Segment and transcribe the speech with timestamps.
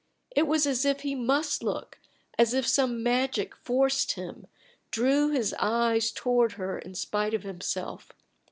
[0.35, 1.99] It was as if he must look
[2.35, 4.47] as if some magic forced him,
[4.89, 8.09] drew his eyes toward her in spite of himself.